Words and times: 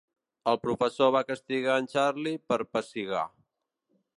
El 0.53 0.55
professor 0.63 1.11
va 1.15 1.21
castigar 1.27 1.75
en 1.81 1.91
Charlie 1.93 2.35
per 2.53 2.59
pessigar. 2.79 3.25